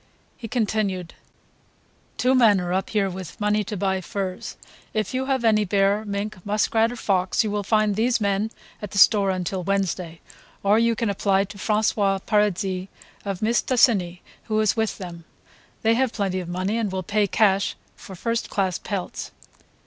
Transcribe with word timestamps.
He 0.35 0.47
continued: 0.47 1.13
"Two 2.17 2.33
men 2.33 2.59
are 2.59 2.73
up 2.73 2.89
here 2.89 3.07
with 3.07 3.39
money 3.39 3.63
to 3.65 3.77
buy 3.77 4.01
furs. 4.01 4.57
If 4.95 5.13
you 5.13 5.25
have 5.27 5.45
any 5.45 5.63
bear, 5.63 6.05
mink, 6.05 6.43
muskrat 6.43 6.91
or 6.91 6.95
fox 6.95 7.43
you 7.43 7.51
will 7.51 7.61
find 7.61 7.93
these 7.95 8.19
men 8.19 8.49
at 8.81 8.89
the 8.89 8.97
store 8.97 9.29
until 9.29 9.61
Wednesday, 9.61 10.19
or 10.63 10.79
you 10.79 10.95
can 10.95 11.11
apply 11.11 11.43
to 11.43 11.57
François 11.59 12.19
Paradis 12.25 12.87
of 13.25 13.41
Mistassini 13.43 14.23
who 14.45 14.59
is 14.59 14.75
with 14.75 14.97
them. 14.97 15.23
They 15.83 15.93
have 15.93 16.13
plenty 16.13 16.39
of 16.39 16.49
money 16.49 16.79
and 16.79 16.91
will 16.91 17.03
pay 17.03 17.27
cash 17.27 17.75
for 17.95 18.15
first 18.15 18.49
class 18.49 18.79
pelts." 18.79 19.29